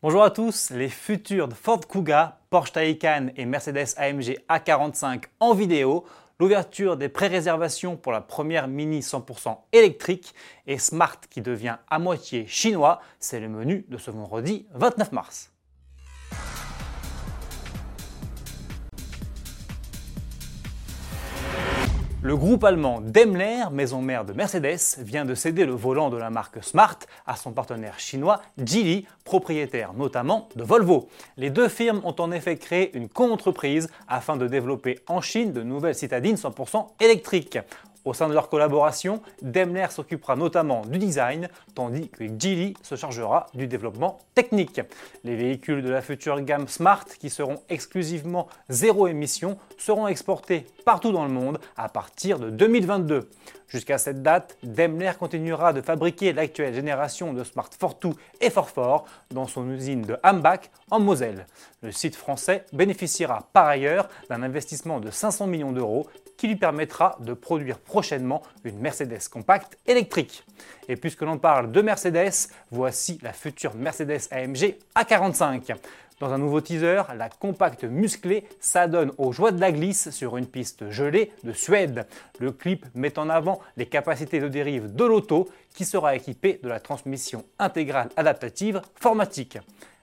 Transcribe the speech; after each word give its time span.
Bonjour 0.00 0.22
à 0.22 0.30
tous, 0.30 0.70
les 0.70 0.88
futurs 0.88 1.48
Ford 1.52 1.80
Kuga, 1.80 2.38
Porsche 2.50 2.70
Taycan 2.70 3.30
et 3.34 3.44
Mercedes 3.46 3.96
AMG 3.96 4.38
A45 4.48 5.24
en 5.40 5.54
vidéo, 5.54 6.04
l'ouverture 6.38 6.96
des 6.96 7.08
pré-réservations 7.08 7.96
pour 7.96 8.12
la 8.12 8.20
première 8.20 8.68
Mini 8.68 9.00
100% 9.00 9.58
électrique 9.72 10.34
et 10.68 10.78
Smart 10.78 11.18
qui 11.28 11.42
devient 11.42 11.78
à 11.90 11.98
moitié 11.98 12.46
chinois, 12.46 13.00
c'est 13.18 13.40
le 13.40 13.48
menu 13.48 13.86
de 13.88 13.98
ce 13.98 14.12
vendredi 14.12 14.68
29 14.74 15.10
mars. 15.10 15.50
Le 22.20 22.36
groupe 22.36 22.64
allemand 22.64 23.00
Daimler, 23.00 23.66
maison 23.70 24.02
mère 24.02 24.24
de 24.24 24.32
Mercedes, 24.32 24.98
vient 24.98 25.24
de 25.24 25.36
céder 25.36 25.64
le 25.64 25.72
volant 25.72 26.10
de 26.10 26.16
la 26.16 26.30
marque 26.30 26.64
Smart 26.64 26.98
à 27.28 27.36
son 27.36 27.52
partenaire 27.52 28.00
chinois 28.00 28.42
Geely, 28.58 29.06
propriétaire 29.24 29.92
notamment 29.92 30.48
de 30.56 30.64
Volvo. 30.64 31.08
Les 31.36 31.50
deux 31.50 31.68
firmes 31.68 32.00
ont 32.02 32.16
en 32.18 32.32
effet 32.32 32.56
créé 32.56 32.96
une 32.96 33.08
co-entreprise 33.08 33.88
afin 34.08 34.36
de 34.36 34.48
développer 34.48 34.98
en 35.06 35.20
Chine 35.20 35.52
de 35.52 35.62
nouvelles 35.62 35.94
citadines 35.94 36.34
100% 36.34 36.88
électriques. 36.98 37.60
Au 38.08 38.14
sein 38.14 38.26
de 38.26 38.32
leur 38.32 38.48
collaboration, 38.48 39.20
Daimler 39.42 39.88
s'occupera 39.90 40.34
notamment 40.34 40.80
du 40.86 40.96
design, 40.96 41.50
tandis 41.74 42.08
que 42.08 42.24
Geely 42.24 42.72
se 42.80 42.96
chargera 42.96 43.48
du 43.52 43.66
développement 43.66 44.16
technique. 44.34 44.80
Les 45.24 45.36
véhicules 45.36 45.82
de 45.82 45.90
la 45.90 46.00
future 46.00 46.40
gamme 46.40 46.68
Smart, 46.68 47.04
qui 47.04 47.28
seront 47.28 47.60
exclusivement 47.68 48.48
zéro 48.70 49.08
émission, 49.08 49.58
seront 49.76 50.08
exportés 50.08 50.64
partout 50.86 51.12
dans 51.12 51.24
le 51.24 51.30
monde 51.30 51.58
à 51.76 51.90
partir 51.90 52.38
de 52.38 52.48
2022. 52.48 53.28
Jusqu'à 53.68 53.98
cette 53.98 54.22
date, 54.22 54.56
Daimler 54.62 55.12
continuera 55.18 55.74
de 55.74 55.82
fabriquer 55.82 56.32
l'actuelle 56.32 56.72
génération 56.72 57.34
de 57.34 57.44
Smart 57.44 57.68
Fortwo 57.78 58.14
et 58.40 58.48
Forfort 58.48 59.04
dans 59.30 59.46
son 59.46 59.68
usine 59.68 60.00
de 60.00 60.16
Hambach 60.24 60.70
en 60.90 61.00
Moselle. 61.00 61.46
Le 61.82 61.92
site 61.92 62.16
français 62.16 62.64
bénéficiera 62.72 63.46
par 63.52 63.66
ailleurs 63.66 64.08
d'un 64.30 64.42
investissement 64.42 64.98
de 64.98 65.10
500 65.10 65.46
millions 65.46 65.72
d'euros 65.72 66.06
qui 66.38 66.46
lui 66.46 66.56
permettra 66.56 67.18
de 67.20 67.34
produire 67.34 67.78
prochainement 67.98 68.42
une 68.62 68.78
Mercedes 68.78 69.28
compacte 69.28 69.76
électrique. 69.84 70.44
Et 70.88 70.94
puisque 70.94 71.22
l'on 71.22 71.36
parle 71.36 71.72
de 71.72 71.82
Mercedes, 71.82 72.48
voici 72.70 73.18
la 73.22 73.32
future 73.32 73.74
Mercedes 73.74 74.28
AMG 74.30 74.76
A45. 74.94 75.74
Dans 76.20 76.32
un 76.32 76.38
nouveau 76.38 76.60
teaser, 76.60 77.02
la 77.16 77.28
compacte 77.28 77.82
musclée 77.82 78.44
s'adonne 78.60 79.10
aux 79.18 79.32
joies 79.32 79.50
de 79.50 79.60
la 79.60 79.72
glisse 79.72 80.10
sur 80.10 80.36
une 80.36 80.46
piste 80.46 80.90
gelée 80.90 81.32
de 81.42 81.52
Suède. 81.52 82.06
Le 82.38 82.52
clip 82.52 82.86
met 82.94 83.18
en 83.18 83.28
avant 83.28 83.58
les 83.76 83.86
capacités 83.86 84.38
de 84.38 84.46
dérive 84.46 84.94
de 84.94 85.04
l'auto 85.04 85.48
qui 85.74 85.84
sera 85.84 86.14
équipée 86.14 86.60
de 86.62 86.68
la 86.68 86.78
transmission 86.78 87.44
intégrale 87.58 88.10
adaptative 88.16 88.80
Formatique. 88.94 89.58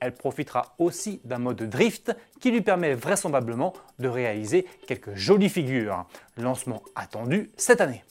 Elle 0.00 0.14
profitera 0.14 0.74
aussi 0.78 1.20
d'un 1.24 1.38
mode 1.38 1.62
drift 1.62 2.14
qui 2.40 2.50
lui 2.50 2.60
permet 2.60 2.94
vraisemblablement 2.94 3.72
de 3.98 4.08
réaliser 4.08 4.66
quelques 4.86 5.14
jolies 5.14 5.48
figures. 5.48 6.06
Lancement 6.36 6.82
attendu 6.94 7.50
cette 7.56 7.80
année. 7.80 8.04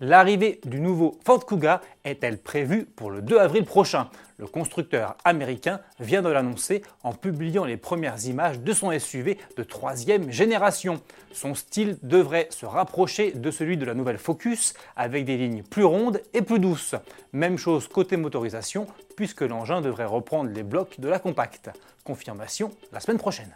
L'arrivée 0.00 0.60
du 0.64 0.78
nouveau 0.78 1.18
Ford 1.24 1.44
Kuga 1.44 1.80
est-elle 2.04 2.38
prévue 2.38 2.84
pour 2.84 3.10
le 3.10 3.20
2 3.20 3.36
avril 3.36 3.64
prochain? 3.64 4.08
Le 4.36 4.46
constructeur 4.46 5.16
américain 5.24 5.80
vient 5.98 6.22
de 6.22 6.28
l'annoncer 6.28 6.82
en 7.02 7.12
publiant 7.12 7.64
les 7.64 7.76
premières 7.76 8.24
images 8.26 8.60
de 8.60 8.72
son 8.72 8.96
SUV 8.96 9.38
de 9.56 9.62
troisième 9.64 10.30
génération. 10.30 11.00
Son 11.32 11.56
style 11.56 11.98
devrait 12.04 12.46
se 12.50 12.64
rapprocher 12.64 13.32
de 13.32 13.50
celui 13.50 13.76
de 13.76 13.84
la 13.84 13.94
nouvelle 13.94 14.18
Focus 14.18 14.74
avec 14.94 15.24
des 15.24 15.36
lignes 15.36 15.64
plus 15.64 15.84
rondes 15.84 16.22
et 16.32 16.42
plus 16.42 16.60
douces. 16.60 16.94
Même 17.32 17.58
chose 17.58 17.88
côté 17.88 18.16
motorisation 18.16 18.86
puisque 19.16 19.40
l'engin 19.40 19.80
devrait 19.80 20.04
reprendre 20.04 20.50
les 20.50 20.62
blocs 20.62 21.00
de 21.00 21.08
la 21.08 21.18
compacte. 21.18 21.70
Confirmation 22.04 22.70
la 22.92 23.00
semaine 23.00 23.18
prochaine. 23.18 23.52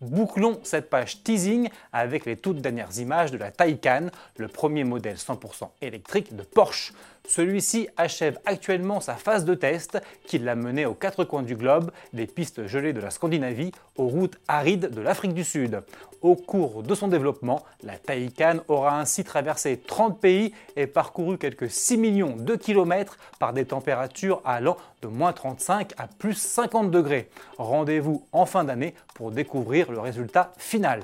Bouclons 0.00 0.60
cette 0.62 0.90
page 0.90 1.24
teasing 1.24 1.68
avec 1.92 2.24
les 2.24 2.36
toutes 2.36 2.60
dernières 2.60 2.96
images 2.98 3.32
de 3.32 3.38
la 3.38 3.50
Taycan, 3.50 4.10
le 4.36 4.46
premier 4.46 4.84
modèle 4.84 5.16
100% 5.16 5.70
électrique 5.82 6.36
de 6.36 6.44
Porsche. 6.44 6.92
Celui-ci 7.28 7.88
achève 7.98 8.38
actuellement 8.46 9.00
sa 9.00 9.14
phase 9.14 9.44
de 9.44 9.54
test 9.54 10.00
qui 10.24 10.38
l'a 10.38 10.54
mené 10.54 10.86
aux 10.86 10.94
quatre 10.94 11.24
coins 11.24 11.42
du 11.42 11.56
globe, 11.56 11.90
des 12.14 12.26
pistes 12.26 12.66
gelées 12.66 12.94
de 12.94 13.00
la 13.00 13.10
Scandinavie 13.10 13.70
aux 13.96 14.08
routes 14.08 14.40
arides 14.48 14.88
de 14.90 15.00
l'Afrique 15.02 15.34
du 15.34 15.44
Sud. 15.44 15.82
Au 16.22 16.36
cours 16.36 16.82
de 16.82 16.94
son 16.94 17.06
développement, 17.06 17.64
la 17.82 17.98
Taycan 17.98 18.60
aura 18.66 18.98
ainsi 18.98 19.24
traversé 19.24 19.78
30 19.86 20.18
pays 20.18 20.54
et 20.74 20.86
parcouru 20.86 21.36
quelques 21.36 21.70
6 21.70 21.98
millions 21.98 22.34
de 22.34 22.56
kilomètres 22.56 23.18
par 23.38 23.52
des 23.52 23.66
températures 23.66 24.40
allant 24.46 24.78
de 25.02 25.08
moins 25.08 25.34
35 25.34 25.92
à 25.98 26.08
plus 26.08 26.34
50 26.34 26.90
degrés. 26.90 27.28
Rendez-vous 27.58 28.26
en 28.32 28.46
fin 28.46 28.64
d'année 28.64 28.94
pour 29.14 29.32
découvrir 29.32 29.92
le 29.92 30.00
résultat 30.00 30.54
final. 30.56 31.02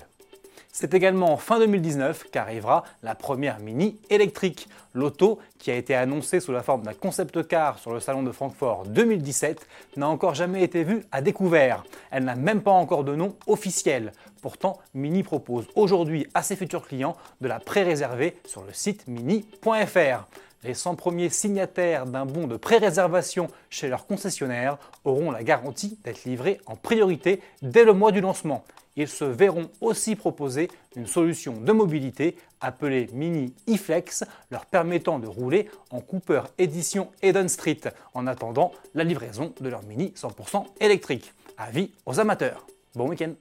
C'est 0.76 0.92
également 0.92 1.32
en 1.32 1.36
fin 1.36 1.60
2019 1.60 2.30
qu'arrivera 2.32 2.82
la 3.04 3.14
première 3.14 3.60
Mini 3.60 3.96
électrique. 4.10 4.68
L'auto, 4.92 5.38
qui 5.60 5.70
a 5.70 5.76
été 5.76 5.94
annoncée 5.94 6.40
sous 6.40 6.50
la 6.50 6.64
forme 6.64 6.82
d'un 6.82 6.94
concept 6.94 7.46
car 7.46 7.78
sur 7.78 7.92
le 7.92 8.00
salon 8.00 8.24
de 8.24 8.32
Francfort 8.32 8.84
2017, 8.86 9.68
n'a 9.96 10.08
encore 10.08 10.34
jamais 10.34 10.64
été 10.64 10.82
vue 10.82 11.04
à 11.12 11.22
découvert. 11.22 11.84
Elle 12.10 12.24
n'a 12.24 12.34
même 12.34 12.60
pas 12.60 12.72
encore 12.72 13.04
de 13.04 13.14
nom 13.14 13.36
officiel. 13.46 14.10
Pourtant, 14.42 14.76
Mini 14.94 15.22
propose 15.22 15.68
aujourd'hui 15.76 16.26
à 16.34 16.42
ses 16.42 16.56
futurs 16.56 16.88
clients 16.88 17.14
de 17.40 17.46
la 17.46 17.60
pré-réserver 17.60 18.36
sur 18.44 18.64
le 18.64 18.72
site 18.72 19.06
mini.fr. 19.06 20.26
Les 20.64 20.74
100 20.74 20.96
premiers 20.96 21.30
signataires 21.30 22.04
d'un 22.04 22.26
bon 22.26 22.48
de 22.48 22.56
pré-réservation 22.56 23.46
chez 23.70 23.86
leur 23.86 24.08
concessionnaire 24.08 24.78
auront 25.04 25.30
la 25.30 25.44
garantie 25.44 25.98
d'être 26.02 26.24
livrés 26.24 26.60
en 26.66 26.74
priorité 26.74 27.40
dès 27.62 27.84
le 27.84 27.92
mois 27.92 28.10
du 28.10 28.20
lancement 28.20 28.64
ils 28.96 29.08
se 29.08 29.24
verront 29.24 29.70
aussi 29.80 30.16
proposer 30.16 30.68
une 30.96 31.06
solution 31.06 31.54
de 31.60 31.72
mobilité 31.72 32.36
appelée 32.60 33.08
Mini 33.12 33.54
e-Flex, 33.68 34.24
leur 34.50 34.66
permettant 34.66 35.18
de 35.18 35.26
rouler 35.26 35.68
en 35.90 36.00
Cooper 36.00 36.42
Edition 36.58 37.10
Eden 37.22 37.48
Street 37.48 37.80
en 38.14 38.26
attendant 38.26 38.72
la 38.94 39.04
livraison 39.04 39.52
de 39.60 39.68
leur 39.68 39.82
Mini 39.84 40.12
100% 40.16 40.64
électrique. 40.80 41.32
Avis 41.56 41.90
aux 42.06 42.20
amateurs. 42.20 42.66
Bon 42.94 43.08
week-end 43.08 43.34